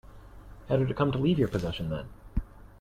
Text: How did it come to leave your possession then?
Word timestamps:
How 0.67 0.77
did 0.77 0.89
it 0.89 0.97
come 0.97 1.11
to 1.11 1.19
leave 1.19 1.37
your 1.37 1.47
possession 1.47 1.91
then? 1.91 2.07